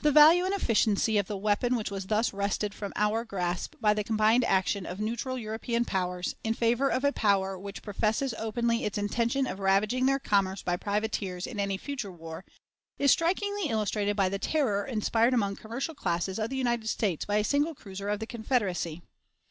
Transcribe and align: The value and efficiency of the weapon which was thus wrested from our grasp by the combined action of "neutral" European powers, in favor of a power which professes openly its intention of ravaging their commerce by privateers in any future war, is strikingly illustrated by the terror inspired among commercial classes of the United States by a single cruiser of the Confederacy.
The 0.00 0.12
value 0.12 0.46
and 0.46 0.54
efficiency 0.54 1.18
of 1.18 1.26
the 1.26 1.36
weapon 1.36 1.76
which 1.76 1.90
was 1.90 2.06
thus 2.06 2.32
wrested 2.32 2.72
from 2.72 2.90
our 2.96 3.22
grasp 3.22 3.74
by 3.82 3.92
the 3.92 4.02
combined 4.02 4.46
action 4.46 4.86
of 4.86 4.98
"neutral" 4.98 5.36
European 5.36 5.84
powers, 5.84 6.34
in 6.42 6.54
favor 6.54 6.88
of 6.88 7.04
a 7.04 7.12
power 7.12 7.58
which 7.58 7.82
professes 7.82 8.32
openly 8.38 8.86
its 8.86 8.96
intention 8.96 9.46
of 9.46 9.60
ravaging 9.60 10.06
their 10.06 10.18
commerce 10.18 10.62
by 10.62 10.78
privateers 10.78 11.46
in 11.46 11.60
any 11.60 11.76
future 11.76 12.10
war, 12.10 12.46
is 12.98 13.10
strikingly 13.10 13.66
illustrated 13.68 14.16
by 14.16 14.30
the 14.30 14.38
terror 14.38 14.86
inspired 14.86 15.34
among 15.34 15.56
commercial 15.56 15.94
classes 15.94 16.38
of 16.38 16.48
the 16.48 16.56
United 16.56 16.88
States 16.88 17.26
by 17.26 17.36
a 17.36 17.44
single 17.44 17.74
cruiser 17.74 18.08
of 18.08 18.20
the 18.20 18.26
Confederacy. 18.26 19.02